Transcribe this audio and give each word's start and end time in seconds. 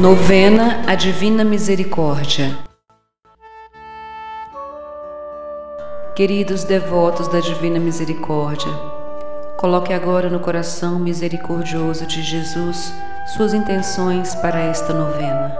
Novena 0.00 0.82
a 0.86 0.94
Divina 0.94 1.44
Misericórdia. 1.44 2.56
Queridos 6.16 6.64
devotos 6.64 7.28
da 7.28 7.38
Divina 7.38 7.78
Misericórdia, 7.78 8.72
coloque 9.58 9.92
agora 9.92 10.30
no 10.30 10.40
coração 10.40 10.98
misericordioso 10.98 12.06
de 12.06 12.22
Jesus 12.22 12.94
suas 13.36 13.52
intenções 13.52 14.34
para 14.36 14.58
esta 14.60 14.94
novena. 14.94 15.54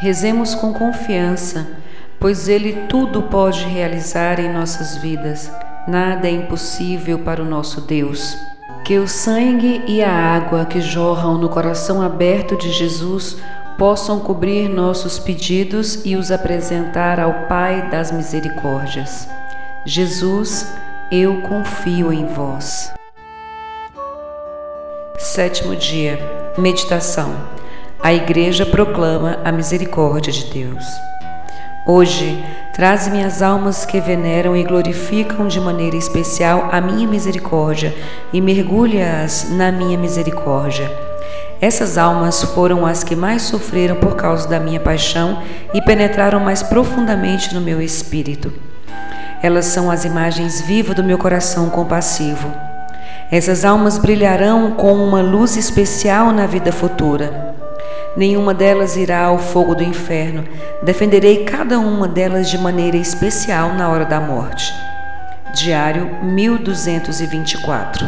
Rezemos 0.00 0.54
com 0.54 0.72
confiança 0.72 1.84
pois 2.18 2.48
Ele 2.48 2.72
tudo 2.88 3.22
pode 3.22 3.64
realizar 3.64 4.40
em 4.40 4.52
nossas 4.52 4.96
vidas. 4.96 5.50
Nada 5.86 6.26
é 6.26 6.30
impossível 6.30 7.18
para 7.20 7.42
o 7.42 7.44
nosso 7.44 7.80
Deus. 7.80 8.36
Que 8.84 8.98
o 8.98 9.06
sangue 9.06 9.82
e 9.86 10.02
a 10.02 10.12
água 10.12 10.64
que 10.64 10.80
jorram 10.80 11.38
no 11.38 11.48
coração 11.48 12.02
aberto 12.02 12.56
de 12.56 12.70
Jesus 12.70 13.36
possam 13.78 14.20
cobrir 14.20 14.68
nossos 14.68 15.18
pedidos 15.18 16.04
e 16.04 16.16
os 16.16 16.30
apresentar 16.30 17.20
ao 17.20 17.46
Pai 17.46 17.90
das 17.90 18.10
Misericórdias. 18.10 19.28
Jesus, 19.84 20.66
eu 21.10 21.42
confio 21.42 22.12
em 22.12 22.26
vós. 22.26 22.92
Sétimo 25.18 25.76
dia, 25.76 26.18
meditação. 26.58 27.34
A 28.02 28.12
Igreja 28.12 28.64
proclama 28.64 29.38
a 29.44 29.52
misericórdia 29.52 30.32
de 30.32 30.44
Deus. 30.46 30.84
Hoje, 31.88 32.44
traze-me 32.74 33.22
as 33.22 33.42
almas 33.42 33.84
que 33.84 34.00
veneram 34.00 34.56
e 34.56 34.64
glorificam 34.64 35.46
de 35.46 35.60
maneira 35.60 35.96
especial 35.96 36.68
a 36.72 36.80
minha 36.80 37.06
misericórdia 37.06 37.94
e 38.32 38.40
mergulha-as 38.40 39.50
na 39.52 39.70
minha 39.70 39.96
misericórdia. 39.96 40.90
Essas 41.60 41.96
almas 41.96 42.42
foram 42.42 42.84
as 42.84 43.04
que 43.04 43.14
mais 43.14 43.42
sofreram 43.42 43.94
por 43.94 44.16
causa 44.16 44.48
da 44.48 44.58
minha 44.58 44.80
paixão 44.80 45.40
e 45.72 45.80
penetraram 45.80 46.40
mais 46.40 46.60
profundamente 46.60 47.54
no 47.54 47.60
meu 47.60 47.80
espírito. 47.80 48.52
Elas 49.40 49.66
são 49.66 49.88
as 49.88 50.04
imagens 50.04 50.60
vivas 50.60 50.96
do 50.96 51.04
meu 51.04 51.18
coração 51.18 51.70
compassivo. 51.70 52.52
Essas 53.30 53.64
almas 53.64 53.96
brilharão 53.96 54.72
com 54.72 54.92
uma 54.92 55.22
luz 55.22 55.56
especial 55.56 56.32
na 56.32 56.46
vida 56.46 56.72
futura 56.72 57.54
nenhuma 58.16 58.54
delas 58.54 58.96
irá 58.96 59.24
ao 59.24 59.38
fogo 59.38 59.74
do 59.74 59.82
inferno. 59.82 60.44
Defenderei 60.82 61.44
cada 61.44 61.78
uma 61.78 62.08
delas 62.08 62.48
de 62.48 62.58
maneira 62.58 62.96
especial 62.96 63.74
na 63.74 63.88
hora 63.88 64.04
da 64.04 64.20
morte. 64.20 64.72
Diário 65.54 66.24
1224. 66.24 68.06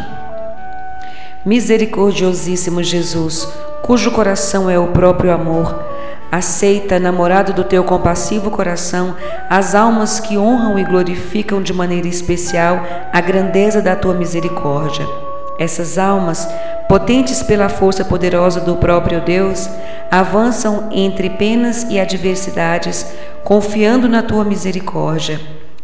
Misericordiosíssimo 1.45 2.83
Jesus, 2.83 3.47
cujo 3.81 4.11
coração 4.11 4.69
é 4.69 4.77
o 4.77 4.87
próprio 4.87 5.31
amor, 5.31 5.83
aceita, 6.31 6.99
namorado 6.99 7.53
do 7.53 7.63
teu 7.63 7.83
compassivo 7.83 8.51
coração, 8.51 9.15
as 9.49 9.73
almas 9.73 10.19
que 10.19 10.37
honram 10.37 10.77
e 10.77 10.83
glorificam 10.83 11.61
de 11.61 11.73
maneira 11.73 12.07
especial 12.07 12.85
a 13.11 13.21
grandeza 13.21 13.81
da 13.81 13.95
tua 13.95 14.13
misericórdia. 14.13 15.28
Essas 15.59 15.97
almas 15.97 16.47
potentes 16.89 17.43
pela 17.43 17.69
força 17.69 18.03
poderosa 18.03 18.59
do 18.59 18.77
próprio 18.77 19.21
Deus, 19.21 19.69
avançam 20.09 20.89
entre 20.91 21.29
penas 21.29 21.83
e 21.83 21.99
adversidades, 21.99 23.05
confiando 23.43 24.09
na 24.09 24.23
tua 24.23 24.43
misericórdia. 24.43 25.39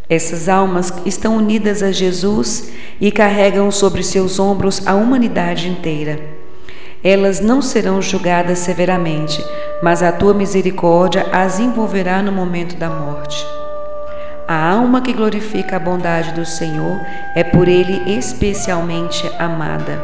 Essas 0.10 0.50
almas 0.50 0.92
estão 1.06 1.38
unidas 1.38 1.84
a 1.84 1.92
Jesus 1.92 2.72
e 3.00 3.12
carregam 3.12 3.70
sobre 3.70 4.02
seus 4.02 4.40
ombros 4.40 4.82
a 4.88 4.96
humanidade 4.96 5.68
inteira. 5.68 6.20
Elas 7.04 7.40
não 7.40 7.62
serão 7.62 8.02
julgadas 8.02 8.60
severamente, 8.60 9.44
mas 9.84 10.02
a 10.02 10.12
tua 10.12 10.34
misericórdia 10.34 11.28
as 11.32 11.60
envolverá 11.60 12.22
no 12.22 12.32
momento 12.32 12.76
da 12.78 12.90
morte. 12.90 13.46
A 14.48 14.74
alma 14.74 15.02
que 15.02 15.12
glorifica 15.12 15.78
a 15.78 15.80
bondade 15.80 16.32
do 16.34 16.46
Senhor 16.46 17.02
é 17.34 17.44
por 17.44 17.68
ele 17.68 18.16
especialmente 18.16 19.28
amada. 19.40 20.00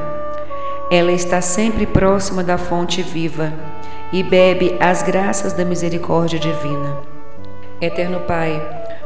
Ela 0.90 1.12
está 1.12 1.40
sempre 1.42 1.86
próxima 1.86 2.44
da 2.44 2.58
fonte 2.58 3.04
viva 3.04 3.54
e 4.12 4.24
bebe 4.24 4.76
as 4.80 5.04
graças 5.04 5.54
da 5.54 5.64
misericórdia 5.64 6.40
divina. 6.40 6.98
Eterno 7.80 8.22
Pai, 8.22 8.60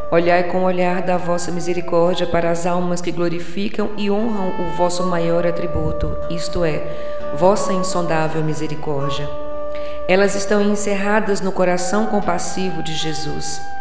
olhai 0.09 0.43
com 0.45 0.59
o 0.59 0.63
olhar 0.63 1.01
da 1.01 1.17
vossa 1.17 1.51
misericórdia 1.51 2.25
para 2.25 2.49
as 2.49 2.65
almas 2.65 3.01
que 3.01 3.11
glorificam 3.11 3.89
e 3.97 4.09
honram 4.09 4.53
o 4.61 4.77
vosso 4.77 5.05
maior 5.05 5.45
atributo, 5.45 6.15
isto 6.29 6.63
é, 6.63 6.81
vossa 7.37 7.73
insondável 7.73 8.41
misericórdia. 8.41 9.29
Elas 10.07 10.33
estão 10.33 10.61
encerradas 10.61 11.41
no 11.41 11.51
coração 11.51 12.05
compassivo 12.05 12.81
de 12.81 12.93
Jesus. 12.93 13.74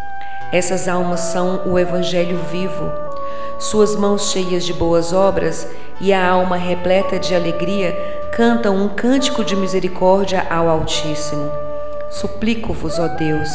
Essas 0.54 0.88
almas 0.88 1.20
são 1.20 1.62
o 1.66 1.78
Evangelho 1.78 2.38
vivo 2.50 3.04
suas 3.58 3.96
mãos 3.96 4.30
cheias 4.30 4.64
de 4.64 4.72
boas 4.72 5.12
obras 5.12 5.66
e 6.00 6.12
a 6.12 6.28
alma 6.28 6.56
repleta 6.56 7.18
de 7.18 7.34
alegria 7.34 7.96
cantam 8.32 8.76
um 8.76 8.88
cântico 8.88 9.44
de 9.44 9.54
misericórdia 9.54 10.46
ao 10.50 10.68
Altíssimo. 10.68 11.50
Suplico-vos, 12.10 12.98
ó 12.98 13.08
Deus, 13.08 13.48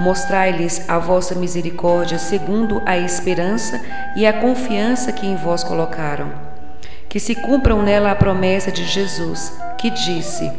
mostrai-lhes 0.00 0.88
a 0.88 0.98
vossa 0.98 1.34
misericórdia 1.34 2.18
segundo 2.18 2.80
a 2.86 2.96
esperança 2.96 3.80
e 4.16 4.26
a 4.26 4.32
confiança 4.32 5.12
que 5.12 5.26
em 5.26 5.36
vós 5.36 5.64
colocaram. 5.64 6.30
Que 7.08 7.20
se 7.20 7.34
cumpram 7.34 7.82
nela 7.82 8.12
a 8.12 8.16
promessa 8.16 8.72
de 8.72 8.84
Jesus, 8.84 9.52
que 9.78 9.90
disse: 9.90 10.50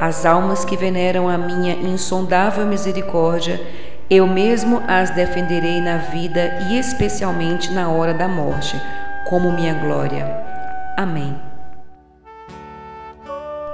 As 0.00 0.26
almas 0.26 0.64
que 0.64 0.76
veneram 0.76 1.28
a 1.28 1.38
minha 1.38 1.74
insondável 1.74 2.66
misericórdia 2.66 3.60
eu 4.08 4.26
mesmo 4.26 4.82
as 4.86 5.10
defenderei 5.10 5.80
na 5.80 5.96
vida 5.96 6.58
e 6.68 6.78
especialmente 6.78 7.72
na 7.72 7.90
hora 7.90 8.14
da 8.14 8.28
morte, 8.28 8.80
como 9.28 9.50
minha 9.50 9.74
glória. 9.74 10.24
Amém. 10.96 11.36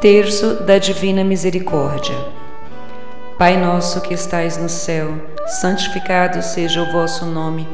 Terço 0.01 0.63
da 0.65 0.79
Divina 0.79 1.23
Misericórdia. 1.23 2.17
Pai 3.39 3.59
nosso 3.59 4.01
que 4.01 4.15
estais 4.15 4.57
no 4.57 4.69
céu, 4.69 5.15
santificado 5.61 6.43
seja 6.43 6.81
o 6.81 6.91
vosso 6.91 7.27
nome. 7.27 7.69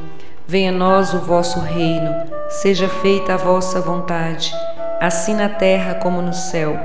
Venha 0.47 0.72
a 0.72 0.74
nós 0.74 1.14
o 1.14 1.18
vosso 1.20 1.60
reino. 1.60 2.12
Seja 2.48 2.88
feita 2.88 3.34
a 3.34 3.36
vossa 3.36 3.80
vontade, 3.80 4.52
assim 5.00 5.34
na 5.34 5.48
terra 5.48 5.94
como 5.94 6.20
no 6.20 6.32
céu. 6.32 6.76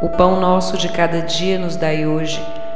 O 0.00 0.10
pão 0.10 0.38
nosso 0.38 0.76
de 0.76 0.90
cada 0.90 1.22
dia 1.22 1.58
nos 1.58 1.74
dai 1.74 2.06
hoje 2.06 2.40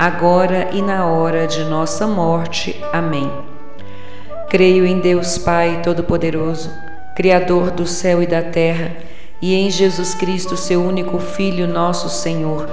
agora 0.00 0.70
e 0.72 0.80
na 0.80 1.04
hora 1.04 1.46
de 1.46 1.62
nossa 1.64 2.06
morte. 2.06 2.82
Amém. 2.90 3.30
Creio 4.48 4.86
em 4.86 4.98
Deus 4.98 5.36
Pai 5.36 5.82
Todo-Poderoso, 5.84 6.70
Criador 7.14 7.70
do 7.70 7.86
céu 7.86 8.22
e 8.22 8.26
da 8.26 8.40
terra, 8.40 8.96
e 9.42 9.54
em 9.54 9.70
Jesus 9.70 10.14
Cristo, 10.14 10.56
seu 10.56 10.82
único 10.82 11.18
Filho, 11.18 11.68
nosso 11.68 12.08
Senhor, 12.08 12.66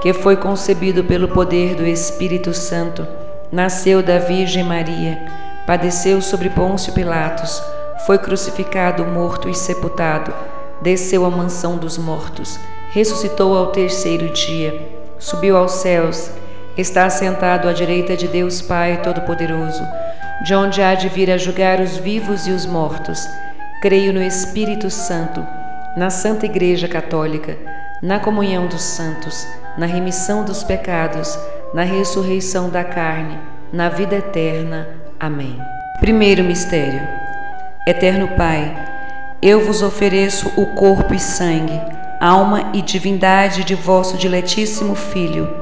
que 0.00 0.12
foi 0.12 0.34
concebido 0.34 1.04
pelo 1.04 1.28
poder 1.28 1.76
do 1.76 1.86
Espírito 1.86 2.52
Santo, 2.52 3.06
nasceu 3.52 4.02
da 4.02 4.18
Virgem 4.18 4.64
Maria, 4.64 5.22
padeceu 5.64 6.20
sobre 6.20 6.50
Pôncio 6.50 6.92
Pilatos, 6.92 7.62
foi 8.06 8.18
crucificado, 8.18 9.04
morto 9.04 9.48
e 9.48 9.54
sepultado, 9.54 10.34
desceu 10.80 11.24
à 11.24 11.30
mansão 11.30 11.76
dos 11.76 11.96
mortos, 11.96 12.58
ressuscitou 12.90 13.56
ao 13.56 13.68
terceiro 13.68 14.30
dia, 14.30 14.84
subiu 15.16 15.56
aos 15.56 15.70
céus, 15.74 16.41
está 16.76 17.04
assentado 17.04 17.68
à 17.68 17.72
direita 17.72 18.16
de 18.16 18.26
Deus 18.26 18.62
Pai 18.62 19.00
Todo-Poderoso, 19.02 19.82
de 20.44 20.54
onde 20.54 20.82
há 20.82 20.94
de 20.94 21.08
vir 21.08 21.30
a 21.30 21.36
julgar 21.36 21.80
os 21.80 21.96
vivos 21.96 22.46
e 22.46 22.50
os 22.50 22.66
mortos. 22.66 23.28
Creio 23.80 24.12
no 24.12 24.22
Espírito 24.22 24.90
Santo, 24.90 25.46
na 25.96 26.08
Santa 26.10 26.46
Igreja 26.46 26.88
Católica, 26.88 27.56
na 28.02 28.18
comunhão 28.18 28.66
dos 28.66 28.82
santos, 28.82 29.46
na 29.76 29.86
remissão 29.86 30.44
dos 30.44 30.64
pecados, 30.64 31.38
na 31.74 31.82
ressurreição 31.82 32.70
da 32.70 32.82
carne, 32.82 33.38
na 33.72 33.88
vida 33.88 34.16
eterna. 34.16 34.88
Amém. 35.20 35.58
Primeiro 36.00 36.42
mistério. 36.42 37.00
Eterno 37.86 38.28
Pai, 38.36 38.74
eu 39.40 39.64
vos 39.64 39.82
ofereço 39.82 40.52
o 40.56 40.66
corpo 40.74 41.14
e 41.14 41.18
sangue, 41.18 41.80
alma 42.20 42.70
e 42.72 42.80
divindade 42.80 43.64
de 43.64 43.74
vosso 43.74 44.16
diletíssimo 44.16 44.94
Filho, 44.94 45.61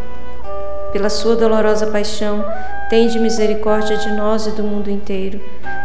pela 0.91 1.09
sua 1.09 1.35
dolorosa 1.35 1.87
paixão, 1.87 2.43
tende 2.89 3.17
misericórdia 3.17 3.97
de 3.97 4.11
nós 4.11 4.45
e 4.47 4.51
do 4.51 4.63
mundo 4.63 4.89
inteiro. 4.89 5.39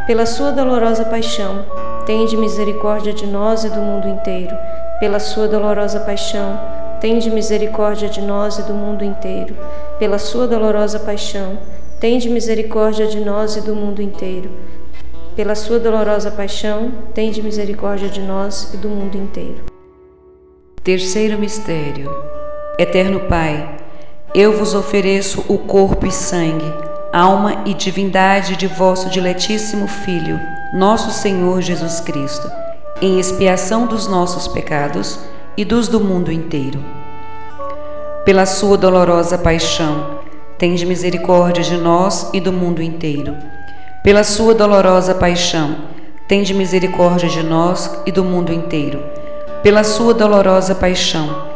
Pela 0.06 0.26
sua 0.26 0.50
dolorosa 0.50 1.04
paixão, 1.04 1.64
tende 2.04 2.36
misericórdia 2.36 3.12
de 3.12 3.26
nós 3.26 3.64
e 3.64 3.70
do 3.70 3.80
mundo 3.80 4.08
inteiro. 4.08 4.56
Pela 4.98 5.20
sua 5.20 5.46
dolorosa 5.46 6.00
paixão, 6.00 6.60
tende 7.00 7.30
misericórdia 7.30 8.08
de 8.08 8.20
nós 8.20 8.58
e 8.58 8.62
do 8.62 8.72
mundo 8.72 9.04
inteiro. 9.04 9.56
Pela 9.98 10.18
sua 10.18 10.46
dolorosa 10.46 10.98
paixão, 10.98 11.58
tende 12.00 12.28
misericórdia 12.28 13.06
de 13.06 13.20
nós 13.20 13.56
e 13.56 13.60
do 13.60 13.74
mundo 13.74 14.02
inteiro. 14.02 14.50
Pela 15.36 15.54
sua 15.54 15.78
dolorosa 15.78 16.30
paixão, 16.30 16.90
tende 17.14 17.42
misericórdia 17.42 18.08
de 18.08 18.20
nós 18.20 18.72
e 18.74 18.76
do 18.76 18.88
mundo 18.88 19.16
inteiro. 19.16 19.64
Terceiro 20.82 21.38
mistério. 21.38 22.10
Eterno 22.78 23.20
Pai, 23.20 23.85
eu 24.38 24.52
vos 24.52 24.74
ofereço 24.74 25.42
o 25.48 25.56
corpo 25.56 26.06
e 26.06 26.12
sangue, 26.12 26.70
alma 27.10 27.62
e 27.64 27.72
divindade 27.72 28.54
de 28.54 28.66
vosso 28.66 29.08
diletíssimo 29.08 29.88
Filho, 29.88 30.38
nosso 30.74 31.10
Senhor 31.10 31.62
Jesus 31.62 32.00
Cristo, 32.00 32.46
em 33.00 33.18
expiação 33.18 33.86
dos 33.86 34.06
nossos 34.06 34.46
pecados 34.46 35.18
e 35.56 35.64
dos 35.64 35.88
do 35.88 35.98
mundo 35.98 36.30
inteiro. 36.30 36.84
Pela 38.26 38.44
sua 38.44 38.76
dolorosa 38.76 39.38
paixão, 39.38 40.18
tende 40.58 40.84
misericórdia 40.84 41.64
de 41.64 41.78
nós 41.78 42.28
e 42.34 42.38
do 42.38 42.52
mundo 42.52 42.82
inteiro. 42.82 43.34
Pela 44.04 44.22
sua 44.22 44.52
dolorosa 44.52 45.14
paixão, 45.14 45.76
tende 46.28 46.52
misericórdia 46.52 47.30
de 47.30 47.42
nós 47.42 47.90
e 48.04 48.12
do 48.12 48.22
mundo 48.22 48.52
inteiro. 48.52 49.02
Pela 49.62 49.82
sua 49.82 50.12
dolorosa 50.12 50.74
paixão, 50.74 51.55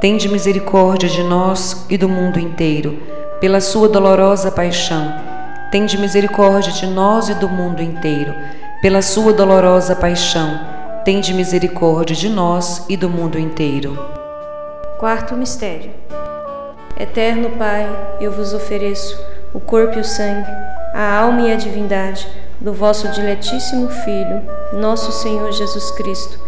Tende 0.00 0.28
misericórdia 0.28 1.08
de 1.08 1.24
nós 1.24 1.84
e 1.90 1.98
do 1.98 2.08
mundo 2.08 2.38
inteiro, 2.38 3.02
pela 3.40 3.60
sua 3.60 3.88
dolorosa 3.88 4.48
paixão. 4.48 5.12
Tende 5.72 5.98
misericórdia 5.98 6.70
de 6.70 6.86
nós 6.86 7.28
e 7.28 7.34
do 7.34 7.48
mundo 7.48 7.82
inteiro, 7.82 8.32
pela 8.80 9.02
sua 9.02 9.32
dolorosa 9.32 9.96
paixão. 9.96 10.60
Tende 11.04 11.34
misericórdia 11.34 12.14
de 12.14 12.28
nós 12.28 12.84
e 12.88 12.96
do 12.96 13.10
mundo 13.10 13.40
inteiro. 13.40 13.98
Quarto 15.00 15.34
mistério. 15.34 15.90
Eterno 16.96 17.50
Pai, 17.58 17.88
eu 18.20 18.30
vos 18.30 18.54
ofereço 18.54 19.20
o 19.52 19.58
corpo 19.58 19.98
e 19.98 20.00
o 20.00 20.04
sangue, 20.04 20.48
a 20.94 21.18
alma 21.18 21.40
e 21.40 21.52
a 21.52 21.56
divindade 21.56 22.24
do 22.60 22.72
vosso 22.72 23.08
diletíssimo 23.08 23.88
Filho, 23.88 24.42
nosso 24.74 25.10
Senhor 25.10 25.50
Jesus 25.50 25.90
Cristo 25.90 26.47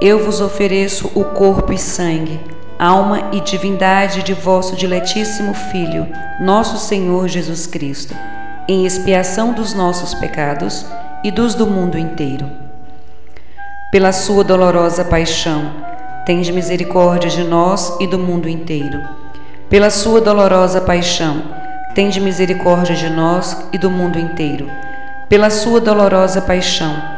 eu 0.00 0.24
vos 0.24 0.40
ofereço 0.40 1.10
o 1.14 1.24
corpo 1.24 1.72
e 1.72 1.78
sangue, 1.78 2.38
alma 2.78 3.30
e 3.32 3.40
divindade 3.40 4.22
de 4.22 4.32
vosso 4.32 4.76
diletíssimo 4.76 5.52
Filho, 5.54 6.06
nosso 6.40 6.76
Senhor 6.78 7.26
Jesus 7.26 7.66
Cristo, 7.66 8.14
em 8.68 8.86
expiação 8.86 9.52
dos 9.52 9.74
nossos 9.74 10.14
pecados 10.14 10.86
e 11.24 11.32
dos 11.32 11.54
do 11.54 11.66
mundo 11.66 11.98
inteiro. 11.98 12.48
Pela 13.90 14.12
sua 14.12 14.44
dolorosa 14.44 15.04
paixão, 15.04 15.72
tende 16.24 16.52
misericórdia 16.52 17.28
de 17.28 17.42
nós 17.42 17.96
e 17.98 18.06
do 18.06 18.20
mundo 18.20 18.48
inteiro. 18.48 19.02
Pela 19.68 19.90
sua 19.90 20.20
dolorosa 20.20 20.80
paixão, 20.80 21.42
tende 21.96 22.20
misericórdia 22.20 22.94
de 22.94 23.10
nós 23.10 23.56
e 23.72 23.78
do 23.78 23.90
mundo 23.90 24.16
inteiro. 24.16 24.70
Pela 25.28 25.50
sua 25.50 25.80
dolorosa 25.80 26.40
paixão, 26.40 27.17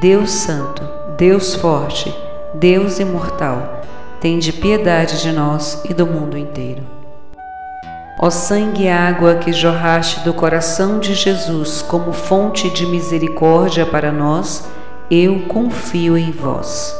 Deus 0.00 0.30
Santo, 0.30 0.82
Deus 1.16 1.54
Forte, 1.54 2.14
Deus 2.52 2.98
Imortal, 2.98 3.80
tende 4.20 4.52
piedade 4.52 5.22
de 5.22 5.32
nós 5.32 5.82
e 5.88 5.94
do 5.94 6.06
mundo 6.06 6.36
inteiro. 6.36 6.82
Ó 8.20 8.28
sangue 8.28 8.82
e 8.82 8.88
água 8.90 9.36
que 9.36 9.54
jorraste 9.54 10.20
do 10.20 10.34
coração 10.34 10.98
de 10.98 11.14
Jesus 11.14 11.80
como 11.80 12.12
fonte 12.12 12.68
de 12.68 12.84
misericórdia 12.84 13.86
para 13.86 14.12
nós, 14.12 14.68
eu 15.10 15.46
confio 15.48 16.18
em 16.18 16.30
vós. 16.30 16.94